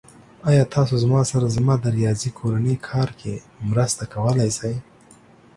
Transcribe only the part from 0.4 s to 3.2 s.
ایا تاسو زما سره زما د ریاضی کورنی کار